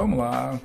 [0.00, 0.58] Vamos lá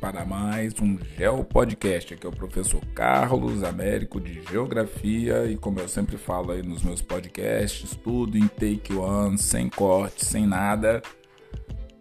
[0.00, 2.14] para mais um Geo Podcast.
[2.14, 6.82] Aqui é o professor Carlos Américo de Geografia e como eu sempre falo aí nos
[6.82, 11.02] meus podcasts, tudo em take one, sem corte, sem nada.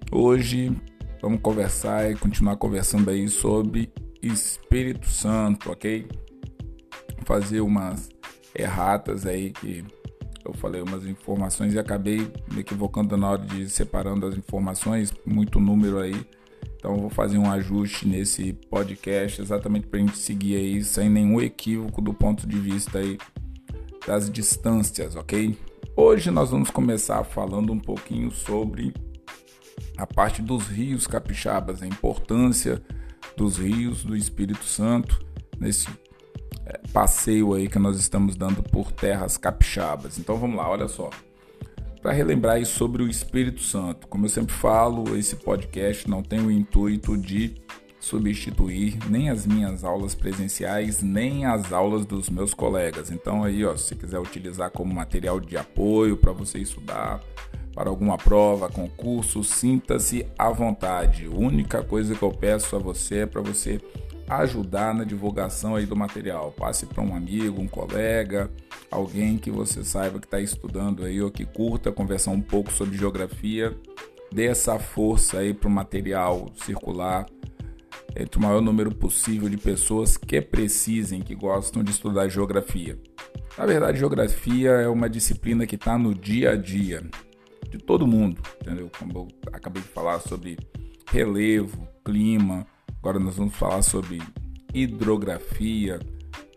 [0.09, 0.71] Hoje
[1.21, 3.91] vamos conversar e continuar conversando aí sobre
[4.21, 6.07] Espírito Santo, ok?
[7.25, 8.07] Fazer umas
[8.57, 9.83] erratas aí que
[10.45, 15.59] eu falei umas informações e acabei me equivocando na hora de separando as informações, muito
[15.59, 16.15] número aí.
[16.87, 21.41] Então vou fazer um ajuste nesse podcast exatamente para a gente seguir aí sem nenhum
[21.41, 23.17] equívoco do ponto de vista aí
[24.07, 25.57] das distâncias, ok?
[25.97, 28.93] Hoje nós vamos começar falando um pouquinho sobre
[29.97, 32.81] a parte dos rios capixabas, a importância
[33.35, 35.19] dos rios do Espírito Santo
[35.59, 35.89] nesse
[36.93, 40.17] passeio aí que nós estamos dando por terras capixabas.
[40.17, 41.09] Então vamos lá, olha só.
[42.01, 46.51] Para relembrar sobre o Espírito Santo, como eu sempre falo, esse podcast não tem o
[46.51, 47.55] intuito de
[47.99, 53.11] substituir nem as minhas aulas presenciais, nem as aulas dos meus colegas.
[53.11, 57.21] Então aí, ó, se quiser utilizar como material de apoio para você estudar
[57.73, 61.25] para alguma prova, concurso, sinta-se à vontade.
[61.25, 63.79] A única coisa que eu peço a você é para você
[64.27, 66.51] ajudar na divulgação aí do material.
[66.51, 68.51] Passe para um amigo, um colega,
[68.91, 72.97] alguém que você saiba que está estudando aí ou que curta conversar um pouco sobre
[72.97, 73.77] geografia.
[74.31, 77.25] Dê essa força aí para o material circular
[78.15, 82.99] entre o maior número possível de pessoas que precisem, que gostam de estudar geografia.
[83.57, 87.03] Na verdade, geografia é uma disciplina que está no dia a dia
[87.69, 88.89] de todo mundo, entendeu?
[88.97, 90.57] Como eu acabei de falar sobre
[91.09, 92.65] relevo, clima,
[92.99, 94.21] Agora nós vamos falar sobre
[94.73, 95.99] hidrografia,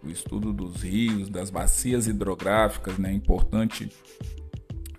[0.02, 3.12] o estudo dos rios, das bacias hidrográficas, né?
[3.12, 3.90] Importante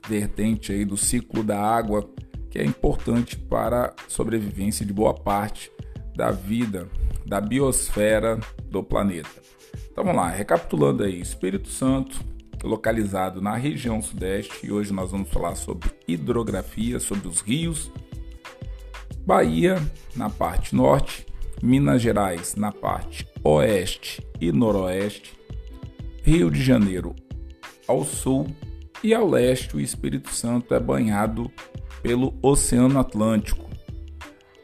[0.07, 2.07] vertente aí do ciclo da água,
[2.49, 5.71] que é importante para a sobrevivência de boa parte
[6.15, 6.87] da vida,
[7.25, 8.39] da biosfera
[8.69, 9.41] do planeta.
[9.91, 12.19] Então vamos lá, recapitulando aí, Espírito Santo,
[12.63, 17.91] localizado na região sudeste, e hoje nós vamos falar sobre hidrografia, sobre os rios.
[19.25, 19.81] Bahia,
[20.15, 21.25] na parte norte,
[21.63, 25.33] Minas Gerais na parte oeste e noroeste,
[26.23, 27.15] Rio de Janeiro
[27.87, 28.47] ao sul
[29.03, 31.51] e ao leste o Espírito Santo é banhado
[32.01, 33.69] pelo Oceano Atlântico.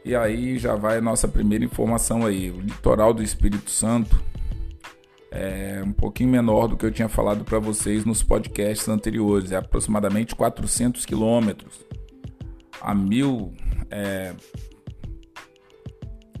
[0.04, 4.22] E aí já vai a nossa primeira informação aí, o litoral do Espírito Santo
[5.30, 9.56] é um pouquinho menor do que eu tinha falado para vocês nos podcasts anteriores, é
[9.56, 11.84] aproximadamente 400 quilômetros.
[12.80, 13.52] A mil
[13.90, 14.34] é,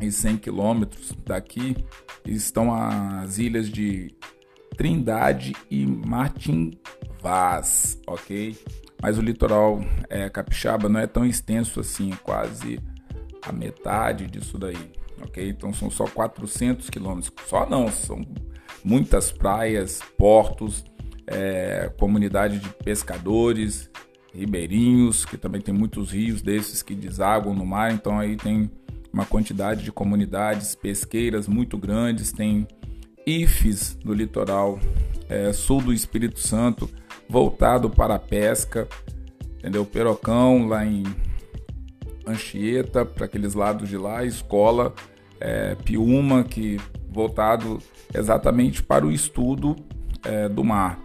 [0.00, 1.76] e 100 quilômetros daqui
[2.24, 4.14] estão as ilhas de
[4.76, 6.78] Trindade e Martin
[7.20, 8.56] Vaz, ok?
[9.02, 12.80] Mas o litoral é, capixaba não é tão extenso assim, quase
[13.42, 15.48] a metade disso daí, ok?
[15.48, 18.24] Então são só 400 quilômetros, só não, são
[18.84, 20.84] muitas praias, portos,
[21.26, 23.90] é, comunidade de pescadores,
[24.32, 28.70] ribeirinhos, que também tem muitos rios desses que desaguam no mar, então aí tem
[29.12, 32.66] uma quantidade de comunidades pesqueiras muito grandes, tem
[33.26, 34.78] IFES no litoral
[35.28, 36.88] é, sul do Espírito Santo
[37.28, 38.88] voltado para a pesca,
[39.58, 39.84] entendeu?
[39.84, 41.04] Perocão lá em
[42.26, 44.94] Anchieta, para aqueles lados de lá, escola
[45.40, 46.78] é, Piuma, que
[47.10, 47.78] voltado
[48.14, 49.76] exatamente para o estudo
[50.24, 51.00] é, do mar.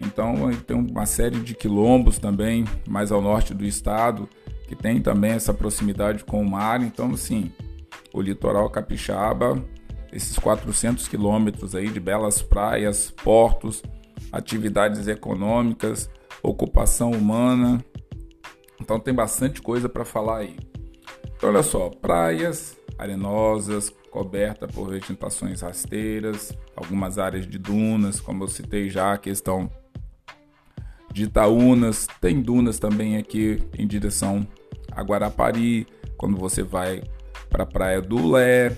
[0.00, 4.28] Então tem uma série de quilombos também mais ao norte do estado
[4.66, 6.82] que tem também essa proximidade com o mar.
[6.82, 7.52] Então, assim,
[8.12, 9.62] o litoral capixaba,
[10.12, 13.82] esses 400 quilômetros aí de belas praias, portos,
[14.32, 16.10] atividades econômicas,
[16.42, 17.84] ocupação humana.
[18.80, 20.56] Então, tem bastante coisa para falar aí.
[21.36, 28.48] Então, olha só, praias arenosas, coberta por vegetações rasteiras, algumas áreas de dunas, como eu
[28.48, 29.70] citei já, a questão
[31.16, 34.46] de Itaúnas, tem dunas também aqui em direção
[34.92, 37.02] a Guarapari, quando você vai
[37.48, 38.76] para a Praia do Lé,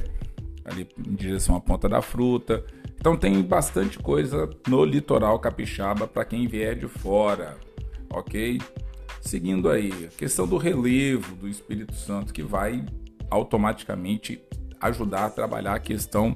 [0.64, 2.64] ali em direção à Ponta da Fruta.
[2.94, 7.56] Então tem bastante coisa no litoral capixaba para quem vier de fora,
[8.08, 8.60] ok?
[9.20, 12.86] Seguindo aí, a questão do relevo do Espírito Santo que vai
[13.28, 14.40] automaticamente
[14.80, 16.32] ajudar a trabalhar a questão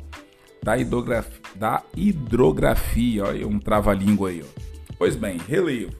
[0.64, 4.71] da hidrografia, da hidrografia olha um trava-língua aí, ó.
[5.02, 5.96] Pois bem, relevo.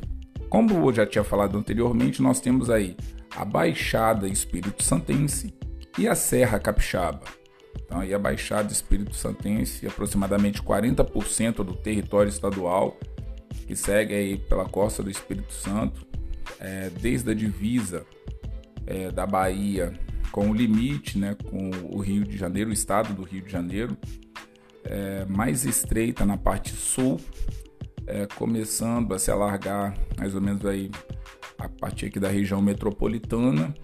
[0.49, 2.96] Como eu já tinha falado anteriormente, nós temos aí
[3.34, 5.52] a Baixada Espírito Santense
[5.99, 7.25] e a Serra Capixaba.
[7.84, 12.96] Então, aí a Baixada Espírito Santense, aproximadamente 40% do território estadual,
[13.66, 16.06] que segue aí pela costa do Espírito Santo,
[16.60, 18.06] é, desde a divisa
[18.87, 19.93] é, da Bahia
[20.31, 23.96] com o limite, né, com o Rio de Janeiro, o estado do Rio de Janeiro,
[24.84, 27.20] é, mais estreita na parte sul,
[28.06, 30.90] é, começando a se alargar mais ou menos aí
[31.58, 33.75] a partir aqui da região metropolitana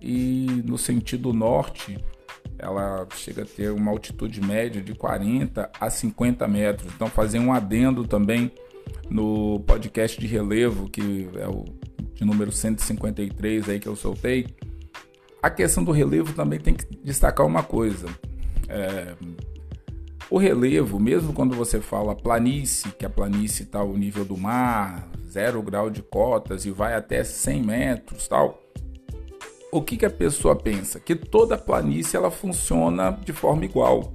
[0.00, 1.98] e no sentido norte
[2.58, 6.92] ela chega a ter uma altitude média de 40 a 50 metros.
[6.94, 8.52] Então fazer um adendo também
[9.10, 11.64] no podcast de relevo que é o
[12.14, 14.46] de número 153 aí que eu soltei.
[15.42, 18.06] A questão do relevo também tem que destacar uma coisa.
[18.68, 19.14] É,
[20.32, 25.06] o relevo, mesmo quando você fala planície, que a planície está ao nível do mar,
[25.28, 28.58] zero grau de cotas e vai até 100 metros, tal.
[29.70, 30.98] O que, que a pessoa pensa?
[30.98, 34.14] Que toda planície ela funciona de forma igual.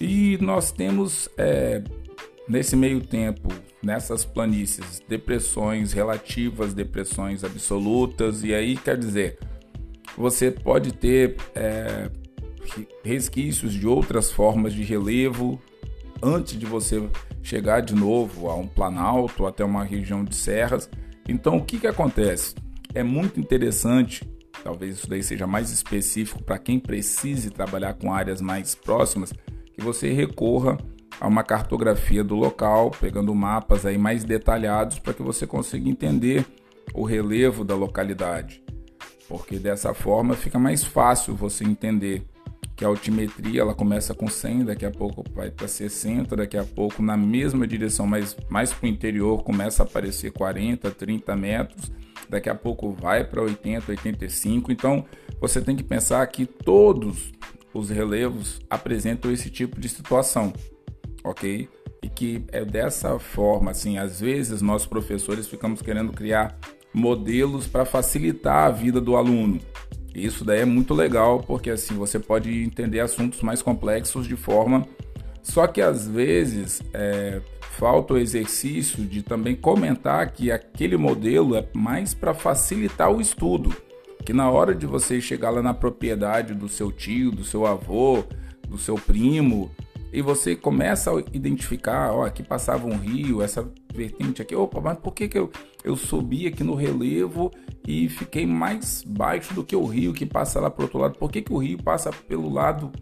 [0.00, 1.84] E nós temos é,
[2.48, 3.48] nesse meio tempo,
[3.80, 9.38] nessas planícies, depressões relativas, depressões absolutas, e aí quer dizer,
[10.18, 12.10] você pode ter é,
[13.04, 15.60] resquícios de outras formas de relevo
[16.22, 17.02] antes de você
[17.42, 20.88] chegar de novo a um planalto, até uma região de serras.
[21.28, 22.54] Então, o que, que acontece?
[22.94, 24.28] É muito interessante,
[24.62, 29.32] talvez isso daí seja mais específico para quem precise trabalhar com áreas mais próximas,
[29.74, 30.78] que você recorra
[31.20, 36.44] a uma cartografia do local, pegando mapas aí mais detalhados para que você consiga entender
[36.94, 38.62] o relevo da localidade.
[39.28, 42.24] Porque dessa forma fica mais fácil você entender
[42.82, 46.64] que a altimetria ela começa com 100, daqui a pouco vai para 60, daqui a
[46.64, 51.92] pouco na mesma direção, mas mais para o interior começa a aparecer 40, 30 metros,
[52.28, 54.72] daqui a pouco vai para 80, 85.
[54.72, 55.04] Então
[55.40, 57.30] você tem que pensar que todos
[57.72, 60.52] os relevos apresentam esse tipo de situação,
[61.22, 61.68] ok?
[62.02, 66.58] E que é dessa forma, assim, às vezes nós professores ficamos querendo criar
[66.92, 69.60] modelos para facilitar a vida do aluno.
[70.14, 74.86] Isso daí é muito legal porque assim você pode entender assuntos mais complexos de forma.
[75.42, 81.66] Só que às vezes é, falta o exercício de também comentar que aquele modelo é
[81.72, 83.74] mais para facilitar o estudo.
[84.24, 88.22] Que na hora de você chegar lá na propriedade do seu tio, do seu avô,
[88.68, 89.70] do seu primo,
[90.12, 94.98] e você começa a identificar, ó, aqui passava um rio, essa vertente aqui, opa, mas
[94.98, 95.50] por que, que eu,
[95.82, 97.50] eu subi aqui no relevo
[97.86, 101.18] e fiquei mais baixo do que o rio que passa lá para outro lado?
[101.18, 102.92] Por que, que o rio passa pelo lado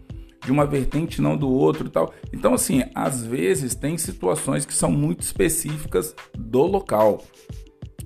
[0.43, 2.13] de uma vertente não do outro tal?
[2.31, 7.21] Então, assim, às vezes tem situações que são muito específicas do local.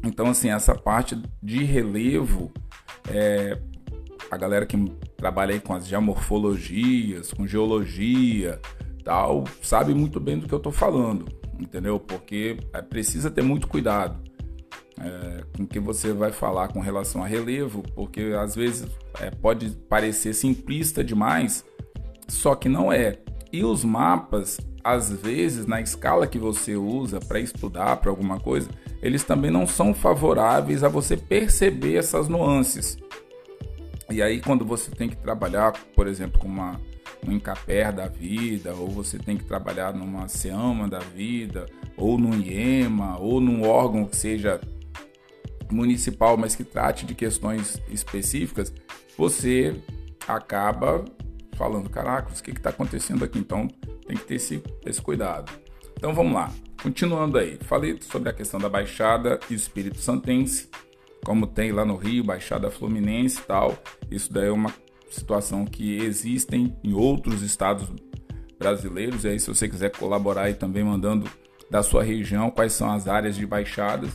[0.04, 2.52] Então, assim, essa parte de relevo,
[3.08, 3.60] é,
[4.32, 4.78] a galera que
[5.16, 8.60] trabalha aí com as geomorfologias, com geologia,
[9.06, 11.28] tal, sabe muito bem do que eu estou falando,
[11.60, 12.00] entendeu?
[12.00, 14.20] Porque é, precisa ter muito cuidado
[15.00, 18.88] é, com o que você vai falar com relação a relevo, porque às vezes
[19.22, 21.64] é, pode parecer simplista demais,
[22.28, 23.20] só que não é.
[23.54, 28.70] E os mapas, às vezes, na escala que você usa para estudar para alguma coisa,
[29.02, 32.98] eles também não são favoráveis a você perceber essas nuances.
[34.10, 36.82] E aí, quando você tem que trabalhar, por exemplo, com uma
[37.26, 41.66] no Incaper da vida, ou você tem que trabalhar numa SEAMA da vida,
[41.98, 44.62] ou num IEMA, ou num órgão que seja
[45.72, 48.74] municipal, mas que trate de questões específicas,
[49.18, 49.76] você
[50.28, 51.04] acaba
[51.56, 53.40] falando, caraca, o que está acontecendo aqui?
[53.40, 53.68] Então
[54.08, 55.52] tem que ter esse, esse cuidado.
[55.98, 57.58] Então vamos lá, continuando aí.
[57.62, 60.70] Falei sobre a questão da Baixada e Espírito Santense,
[61.24, 63.78] como tem lá no Rio, Baixada Fluminense e tal.
[64.12, 64.72] Isso daí é uma
[65.10, 67.88] situação que existem em outros estados
[68.58, 69.24] brasileiros.
[69.24, 71.30] E aí, se você quiser colaborar aí também mandando
[71.70, 74.12] da sua região quais são as áreas de baixadas.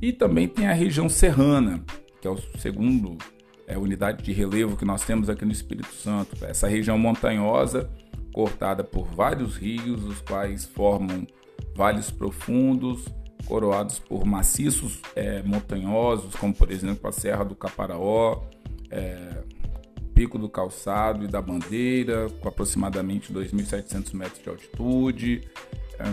[0.00, 1.84] E também tem a região serrana,
[2.20, 3.16] que é o segundo
[3.66, 6.44] é, unidade de relevo que nós temos aqui no Espírito Santo.
[6.44, 7.88] Essa região montanhosa,
[8.32, 11.26] cortada por vários rios, os quais formam
[11.74, 13.04] vales profundos,
[13.46, 18.42] coroados por maciços é, montanhosos, como por exemplo a Serra do Caparaó,
[18.90, 19.42] é,
[20.22, 25.48] Pico do Calçado e da Bandeira, com aproximadamente 2.700 metros de altitude.
[25.98, 26.04] É,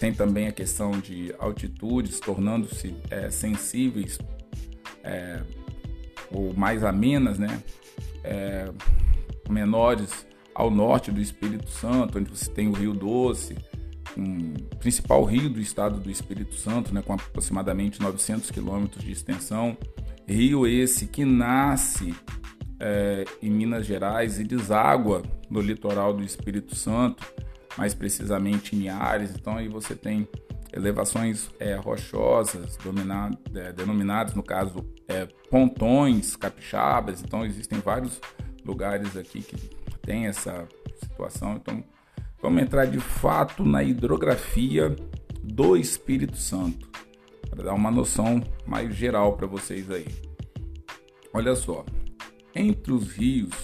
[0.00, 4.18] tem também a questão de altitudes tornando-se é, sensíveis
[5.04, 5.42] é,
[6.30, 7.62] ou mais amenas, né?
[8.24, 8.72] É,
[9.46, 13.58] menores ao norte do Espírito Santo, onde você tem o Rio Doce,
[14.16, 19.76] um principal rio do estado do Espírito Santo, né, com aproximadamente 900 quilômetros de extensão.
[20.26, 22.14] Rio esse que nasce
[22.80, 27.24] é, em Minas Gerais e deságua no litoral do Espírito Santo,
[27.76, 29.30] mais precisamente em Ares.
[29.34, 30.28] Então aí você tem
[30.76, 32.78] elevações é, rochosas,
[33.54, 37.22] é, denominadas, no caso, é, pontões capixabas.
[37.22, 38.20] Então, existem vários
[38.64, 39.56] lugares aqui que
[40.02, 40.68] tem essa
[41.00, 41.56] situação.
[41.56, 41.82] Então,
[42.42, 44.94] vamos entrar de fato na hidrografia
[45.42, 46.88] do Espírito Santo,
[47.48, 50.06] para dar uma noção mais geral para vocês aí.
[51.32, 51.84] Olha só,
[52.56, 53.54] entre os rios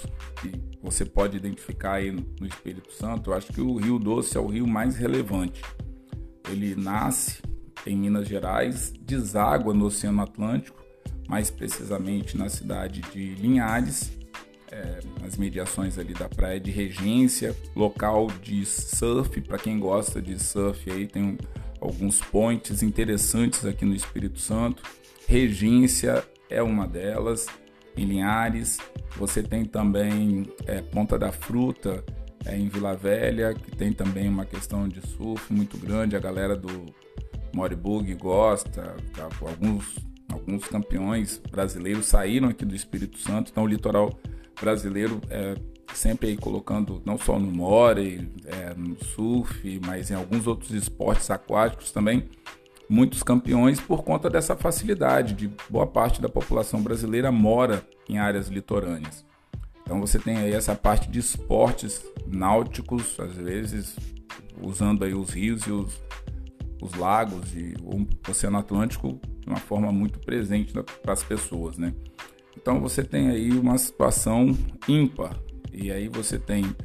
[0.41, 4.41] que você pode identificar aí no Espírito Santo, eu acho que o Rio Doce é
[4.41, 5.63] o rio mais relevante.
[6.51, 7.41] Ele nasce
[7.87, 10.83] em Minas Gerais, deságua no Oceano Atlântico,
[11.29, 14.13] mais precisamente na cidade de Linhares,
[14.71, 20.43] é, nas mediações ali da praia de Regência, local de surf, para quem gosta de
[20.43, 21.39] surf aí tem
[21.81, 24.83] alguns pontes interessantes aqui no Espírito Santo.
[25.27, 27.47] Regência é uma delas,
[27.97, 28.79] em Linhares.
[29.17, 32.05] Você tem também é, Ponta da Fruta,
[32.45, 36.17] é, em Vila Velha, que tem também uma questão de surf muito grande.
[36.17, 36.87] A galera do
[37.55, 39.29] Moribug gosta, tá?
[39.41, 39.99] alguns,
[40.31, 44.19] alguns campeões brasileiros saíram aqui do Espírito Santo, então o litoral
[44.61, 45.55] brasileiro é
[45.95, 51.31] sempre aí colocando não só no more, é, no surf, mas em alguns outros esportes
[51.31, 52.29] aquáticos também,
[52.93, 58.49] muitos campeões por conta dessa facilidade de boa parte da população brasileira mora em áreas
[58.49, 59.25] litorâneas.
[59.83, 63.97] Então você tem aí essa parte de esportes náuticos, às vezes
[64.61, 66.03] usando aí os rios e os,
[66.83, 71.95] os lagos e o Oceano Atlântico de uma forma muito presente para as pessoas, né?
[72.55, 74.55] Então você tem aí uma situação
[74.87, 75.35] ímpar.
[75.73, 76.77] E aí você tem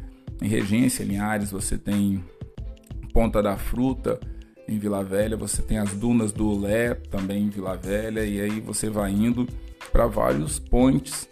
[0.42, 2.24] em Regência, Linhares, você tem
[3.14, 4.20] Ponta da Fruta,
[4.68, 8.60] em Vila Velha, você tem as dunas do Lé também em Vila Velha, e aí
[8.60, 9.48] você vai indo
[9.92, 11.28] para vários pontes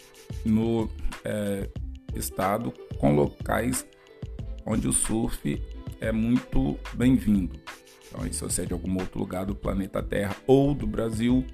[0.46, 0.90] no
[1.24, 1.70] é,
[2.16, 3.86] estado com locais
[4.66, 5.62] onde o surf
[6.00, 7.60] é muito bem-vindo.
[8.08, 11.46] Então, se você é de algum outro lugar do planeta Terra ou do Brasil,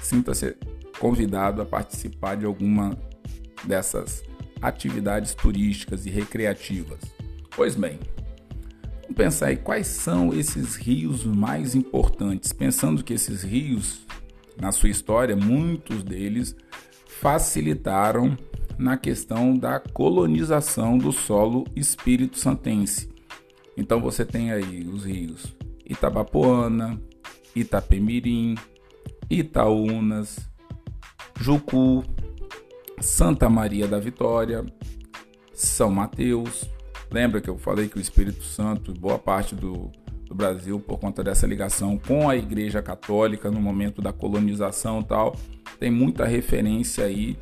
[0.00, 0.56] sinta-se
[0.98, 2.96] convidado a participar de alguma
[3.64, 4.24] dessas
[4.60, 7.00] atividades turísticas e recreativas.
[7.54, 7.98] Pois bem,
[9.06, 14.04] vamos pensar aí quais são esses rios mais importantes, pensando que esses rios,
[14.60, 16.56] na sua história, muitos deles
[17.20, 18.36] facilitaram
[18.78, 23.08] na questão da colonização do solo espírito santense.
[23.76, 27.00] Então você tem aí os rios Itabapoana,
[27.54, 28.56] Itapemirim,
[29.30, 30.50] Itaúnas,
[31.38, 32.02] Jucu,
[33.00, 34.64] Santa Maria da Vitória,
[35.52, 36.68] São Mateus.
[37.10, 39.90] Lembra que eu falei que o Espírito Santo, boa parte do,
[40.26, 45.04] do Brasil, por conta dessa ligação com a Igreja Católica no momento da colonização e
[45.04, 45.36] tal,
[45.78, 47.38] tem muita referência aí,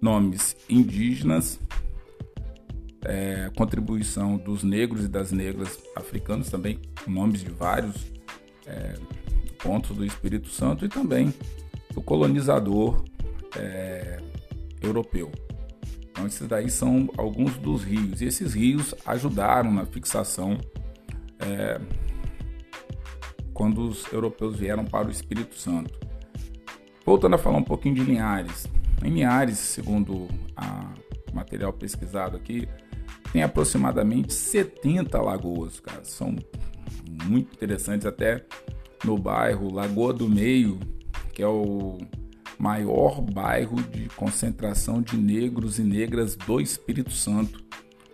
[0.00, 1.58] nomes indígenas,
[3.04, 8.12] é, contribuição dos negros e das negras africanos também, nomes de vários
[8.66, 8.94] é,
[9.62, 11.32] pontos do Espírito Santo e também
[11.94, 13.02] do colonizador
[13.56, 14.20] é,
[14.82, 15.30] europeu.
[16.16, 18.22] Então, esses daí são alguns dos rios.
[18.22, 20.58] E esses rios ajudaram na fixação
[21.38, 21.78] é,
[23.52, 25.92] quando os europeus vieram para o Espírito Santo.
[27.04, 28.66] Voltando a falar um pouquinho de Linhares.
[29.04, 30.28] Em Linhares, segundo o
[31.34, 32.66] material pesquisado aqui,
[33.30, 36.02] tem aproximadamente 70 lagoas, cara.
[36.02, 36.34] São
[37.24, 38.42] muito interessantes, até
[39.04, 40.80] no bairro Lagoa do Meio,
[41.34, 41.98] que é o
[42.58, 47.64] maior bairro de concentração de negros e negras do Espírito Santo.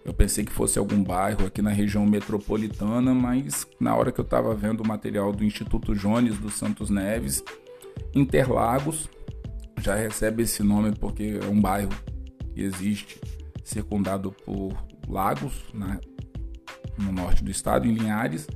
[0.04, 4.24] Eu pensei que fosse algum bairro aqui na região metropolitana, mas na hora que eu
[4.24, 7.42] estava vendo o material do Instituto Jones dos Santos Neves,
[8.14, 9.08] Interlagos
[9.80, 11.90] já recebe esse nome porque é um bairro
[12.54, 13.20] que existe
[13.64, 14.72] circundado por
[15.08, 15.98] lagos né,
[16.98, 18.46] no norte do estado, em Linhares.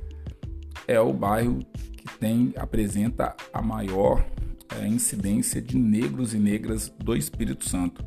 [0.87, 4.25] É o bairro que tem apresenta a maior
[4.69, 8.03] a incidência de negros e negras do Espírito Santo.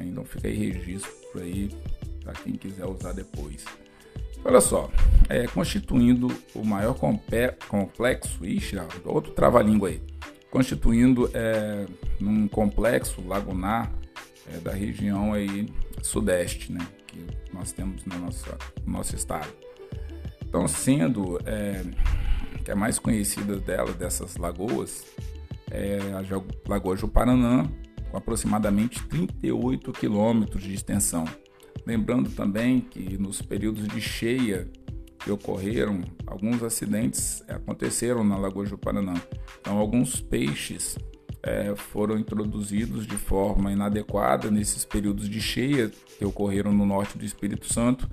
[0.00, 1.70] Então fica aí registro aí
[2.22, 3.64] para quem quiser usar depois.
[4.44, 4.90] Olha só,
[5.28, 6.94] é, constituindo o maior
[7.68, 10.02] complexo, ixi, outro trava-língua aí,
[10.50, 11.86] constituindo é,
[12.20, 13.90] num complexo lagunar
[14.52, 15.68] é, da região aí
[16.02, 18.44] sudeste, né, que nós temos no nosso,
[18.84, 19.48] no nosso estado.
[20.46, 21.82] Então, sendo é,
[22.62, 25.04] que é mais conhecida dela, dessas lagoas,
[25.74, 27.68] é a Lagoa Juparanã,
[28.10, 31.24] com aproximadamente 38 quilômetros de extensão.
[31.84, 34.70] Lembrando também que nos períodos de cheia
[35.18, 39.14] que ocorreram, alguns acidentes aconteceram na Lagoa Juparanã.
[39.60, 40.96] Então, alguns peixes
[41.42, 47.24] é, foram introduzidos de forma inadequada nesses períodos de cheia que ocorreram no norte do
[47.24, 48.08] Espírito Santo.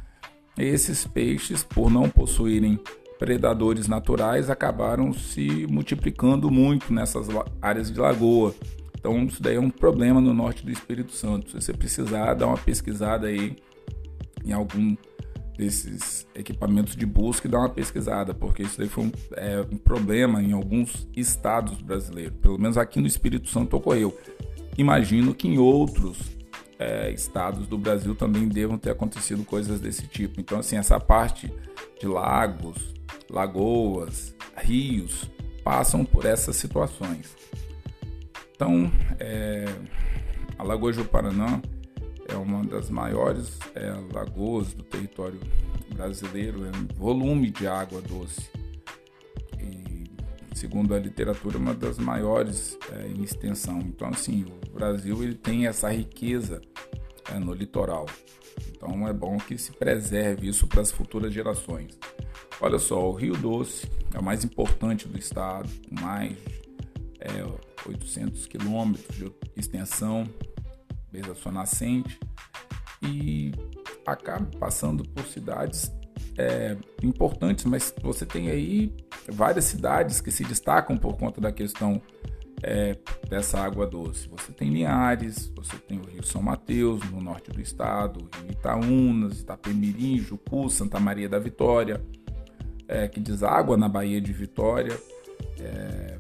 [0.58, 2.80] Esses peixes, por não possuírem
[3.22, 7.28] predadores naturais acabaram se multiplicando muito nessas
[7.62, 8.51] áreas de lagoa.
[8.98, 11.51] Então isso daí é um problema no norte do Espírito Santo.
[11.51, 13.58] Se você precisar dar uma pesquisada aí
[14.44, 14.98] em algum
[15.56, 19.78] desses equipamentos de busca e dar uma pesquisada, porque isso daí foi um, é, um
[19.78, 22.40] problema em alguns estados brasileiros.
[22.42, 24.18] Pelo menos aqui no Espírito Santo ocorreu.
[24.80, 26.18] Imagino que em outros
[26.80, 30.42] é, estados do Brasil também devam ter acontecido coisas desse tipo.
[30.42, 31.54] Então, assim, essa parte
[32.01, 32.96] de lagos,
[33.29, 35.29] lagoas, rios
[35.63, 37.38] passam por essas situações.
[38.55, 39.65] Então, é,
[40.58, 41.62] a Lagoa do Paranã
[42.27, 45.39] é uma das maiores é, lagoas do território
[45.93, 48.50] brasileiro, é um volume de água doce.
[49.60, 50.03] E,
[50.55, 53.77] segundo a literatura, é uma das maiores é, em extensão.
[53.79, 56.62] Então, assim, o Brasil ele tem essa riqueza
[57.31, 58.08] é, no litoral.
[58.82, 62.00] Então, é bom que se preserve isso para as futuras gerações.
[62.60, 66.36] Olha só, o Rio Doce é o mais importante do estado, com mais
[67.20, 67.46] é,
[67.88, 70.28] 800 quilômetros de extensão
[71.12, 72.20] desde a sua nascente
[73.04, 73.52] e
[74.04, 75.92] acaba passando por cidades
[76.36, 78.92] é, importantes, mas você tem aí
[79.28, 82.02] várias cidades que se destacam por conta da questão
[82.63, 82.98] é,
[83.30, 84.27] dessa água doce.
[84.30, 89.39] Você tem Linhares, você tem o Rio São Mateus, no norte do estado, Rio Itaúnas,
[89.41, 92.03] Itapemirim, Jucu, Santa Maria da Vitória,
[92.88, 94.98] é, que deságua na Baía de Vitória,
[95.60, 96.18] é,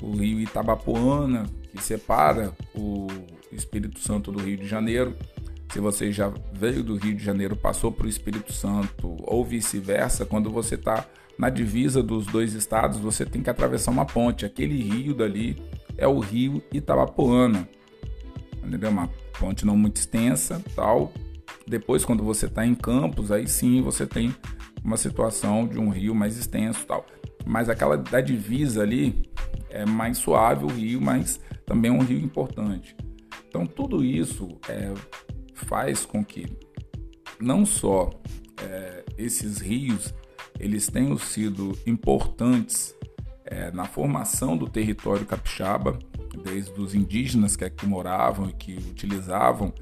[0.00, 3.06] o rio Itabapoana, que separa o
[3.50, 5.16] Espírito Santo do Rio de Janeiro.
[5.72, 10.26] Se você já veio do Rio de Janeiro, passou para o Espírito Santo ou vice-versa,
[10.26, 11.06] quando você está
[11.38, 14.44] na divisa dos dois estados, você tem que atravessar uma ponte.
[14.44, 15.56] Aquele rio dali
[15.96, 17.68] é o rio Itabapoana.
[18.64, 18.90] Entendeu?
[18.90, 19.08] Uma
[19.38, 21.12] ponte não muito extensa, tal,
[21.66, 24.34] depois, quando você está em Campos, aí sim você tem
[24.84, 27.06] uma situação de um rio mais extenso tal.
[27.46, 29.30] Mas aquela da divisa ali
[29.70, 32.96] é mais suave o rio, mas também é um rio importante.
[33.48, 34.92] Então tudo isso é,
[35.54, 36.46] faz com que
[37.40, 38.10] não só
[38.62, 40.12] é, esses rios
[40.58, 42.94] eles tenham sido importantes
[43.44, 45.98] é, na formação do território capixaba,
[46.42, 49.72] desde os indígenas que aqui moravam e que utilizavam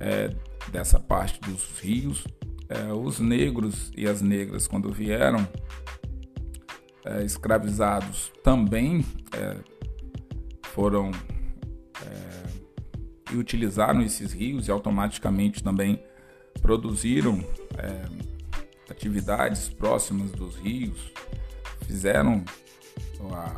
[0.00, 0.34] é,
[0.70, 2.26] dessa parte dos rios,
[2.68, 5.46] é, os negros e as negras, quando vieram
[7.04, 9.56] é, escravizados, também é,
[10.62, 11.10] foram
[12.04, 16.02] é, e utilizaram esses rios e automaticamente também
[16.60, 17.42] produziram
[18.92, 21.12] atividades próximas dos rios,
[21.86, 22.44] fizeram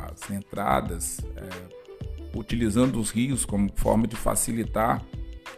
[0.09, 5.03] as entradas é, utilizando os rios como forma de facilitar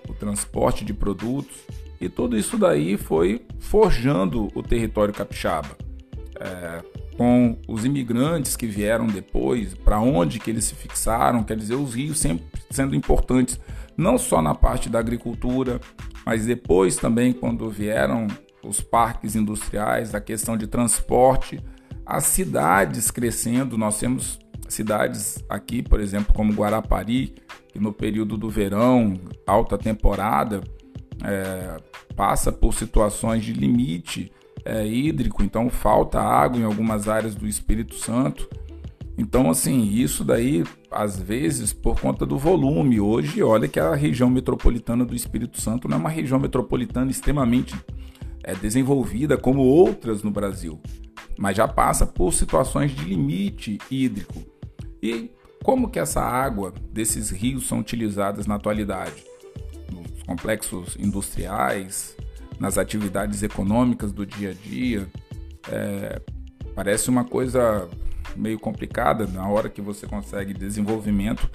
[0.07, 1.57] o transporte de produtos
[1.99, 5.75] e tudo isso daí foi forjando o território capixaba.
[6.39, 6.83] É,
[7.17, 11.95] com os imigrantes que vieram depois, para onde que eles se fixaram, quer dizer, os
[11.95, 13.59] rios sempre sendo importantes,
[13.97, 15.81] não só na parte da agricultura,
[16.23, 18.27] mas depois também quando vieram
[18.67, 21.59] os parques industriais, a questão de transporte,
[22.05, 27.35] as cidades crescendo, nós temos cidades aqui, por exemplo, como Guarapari,
[27.71, 29.13] que no período do verão,
[29.45, 30.61] alta temporada,
[31.23, 31.77] é,
[32.15, 34.31] passa por situações de limite
[34.65, 38.49] é, hídrico, então falta água em algumas áreas do Espírito Santo.
[39.17, 42.99] Então, assim, isso daí, às vezes, por conta do volume.
[42.99, 47.75] Hoje, olha que a região metropolitana do Espírito Santo não é uma região metropolitana extremamente
[48.47, 50.79] é, desenvolvida como outras no Brasil,
[51.37, 54.41] mas já passa por situações de limite hídrico.
[55.03, 55.29] E
[55.61, 59.21] como que essa água desses rios são utilizadas na atualidade?
[59.91, 62.15] Nos complexos industriais,
[62.57, 65.07] nas atividades econômicas do dia a dia.
[65.69, 66.21] É,
[66.73, 67.89] parece uma coisa
[68.33, 71.49] meio complicada na hora que você consegue desenvolvimento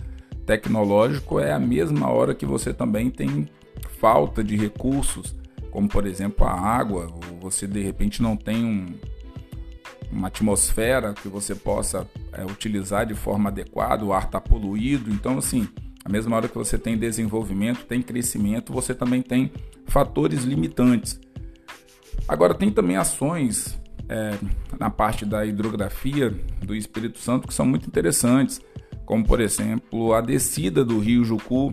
[0.45, 3.49] tecnológico é a mesma hora que você também tem
[3.99, 5.35] falta de recursos,
[5.73, 8.95] como por exemplo a água, ou você de repente não tem um,
[10.13, 15.11] uma atmosfera que você possa é, utilizar de forma adequada, o ar está poluído.
[15.11, 15.67] Então, assim,
[16.05, 19.51] a mesma hora que você tem desenvolvimento, tem crescimento, você também tem
[19.87, 21.19] fatores limitantes.
[22.29, 24.37] Agora, tem também ações é,
[24.79, 26.31] na parte da hidrografia
[26.61, 28.61] do Espírito Santo que são muito interessantes,
[29.07, 31.73] como por exemplo a descida do rio Jucu,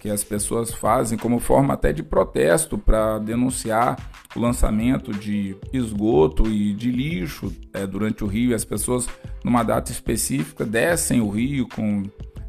[0.00, 3.96] que as pessoas fazem como forma até de protesto para denunciar
[4.34, 8.54] o lançamento de esgoto e de lixo é, durante o rio.
[8.54, 9.08] As pessoas,
[9.44, 12.04] numa data específica, descem o rio com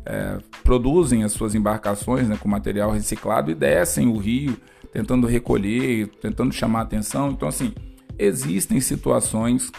[0.06, 4.58] é, produzem as suas embarcações né, com material reciclado e descem o rio
[4.92, 7.30] tentando recolher, tentando chamar atenção.
[7.32, 7.74] Então, assim,
[8.18, 9.72] existem situações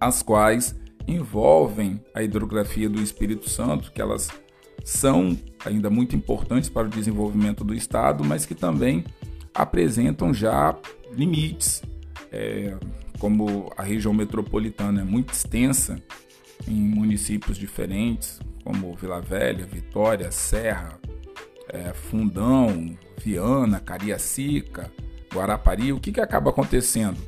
[0.00, 0.74] as quais
[1.06, 4.28] envolvem a hidrografia do Espírito Santo, que elas
[4.84, 9.04] são ainda muito importantes para o desenvolvimento do Estado, mas que também
[9.54, 10.76] apresentam já
[11.12, 11.82] limites.
[12.30, 12.76] É,
[13.18, 16.00] como a região metropolitana é muito extensa,
[16.66, 20.98] em municípios diferentes, como Vila Velha, Vitória, Serra,
[21.68, 24.92] é, Fundão, Viana, Cariacica,
[25.32, 27.18] Guarapari, o que, que acaba acontecendo?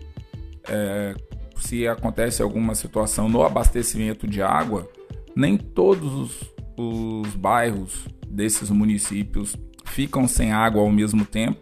[0.69, 1.15] É,
[1.57, 4.89] se acontece alguma situação no abastecimento de água,
[5.35, 11.61] nem todos os, os bairros desses municípios ficam sem água ao mesmo tempo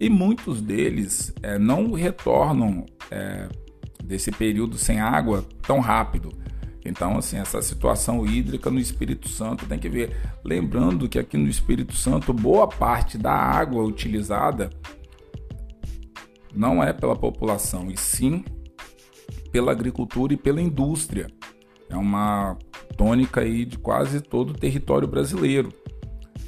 [0.00, 3.48] e muitos deles é, não retornam é,
[4.02, 6.32] desse período sem água tão rápido.
[6.84, 10.16] Então, assim, essa situação hídrica no Espírito Santo tem que ver.
[10.44, 14.70] Lembrando que aqui no Espírito Santo, boa parte da água utilizada
[16.54, 18.44] não é pela população, e sim
[19.52, 21.26] pela agricultura e pela indústria.
[21.90, 22.56] É uma
[22.96, 25.72] tônica aí de quase todo o território brasileiro.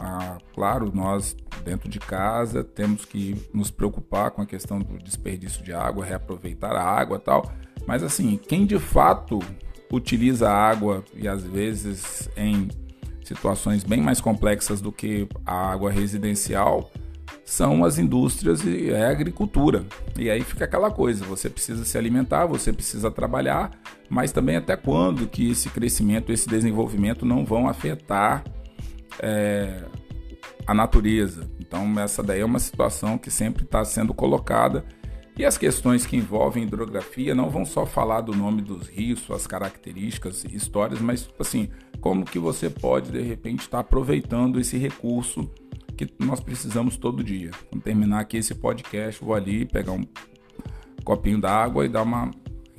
[0.03, 5.63] Ah, claro, nós dentro de casa temos que nos preocupar com a questão do desperdício
[5.63, 7.53] de água, reaproveitar a água tal.
[7.87, 9.39] Mas assim, quem de fato
[9.93, 12.69] utiliza a água e às vezes em
[13.23, 16.91] situações bem mais complexas do que a água residencial
[17.45, 19.85] são as indústrias e a agricultura.
[20.19, 23.71] E aí fica aquela coisa, você precisa se alimentar, você precisa trabalhar,
[24.09, 28.45] mas também até quando que esse crescimento, esse desenvolvimento não vão afetar
[29.23, 29.83] é,
[30.67, 31.49] a natureza.
[31.61, 34.85] Então essa daí é uma situação que sempre está sendo colocada
[35.41, 39.47] e as questões que envolvem hidrografia não vão só falar do nome dos rios, suas
[39.47, 44.77] características, histórias, mas tipo assim, como que você pode de repente estar tá aproveitando esse
[44.77, 45.51] recurso
[45.97, 47.51] que nós precisamos todo dia.
[47.71, 50.05] Quando terminar aqui esse podcast, vou ali pegar um
[51.05, 52.31] copinho d'água e dar uma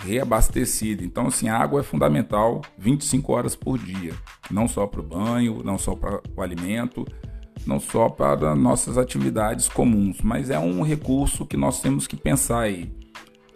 [0.04, 1.04] reabastecida.
[1.04, 4.14] Então, assim, a água é fundamental 25 horas por dia,
[4.50, 7.06] não só para o banho, não só para o alimento,
[7.66, 12.62] não só para nossas atividades comuns, mas é um recurso que nós temos que pensar
[12.62, 12.92] aí.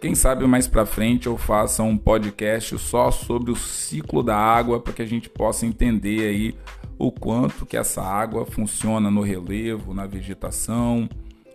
[0.00, 4.78] Quem sabe mais para frente eu faça um podcast só sobre o ciclo da água
[4.78, 6.54] para que a gente possa entender aí
[6.98, 11.08] o quanto que essa água funciona no relevo, na vegetação,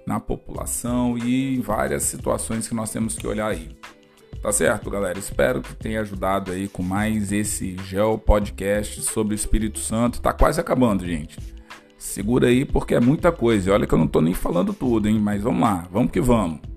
[0.06, 3.70] na população e em várias situações que nós temos que olhar aí.
[4.42, 5.20] Tá certo, galera?
[5.20, 10.20] Espero que tenha ajudado aí com mais esse Geo Podcast sobre o Espírito Santo.
[10.20, 11.38] Tá quase acabando, gente.
[11.96, 13.72] Segura aí porque é muita coisa.
[13.72, 15.20] Olha que eu não tô nem falando tudo, hein?
[15.20, 16.71] Mas vamos lá, vamos que vamos.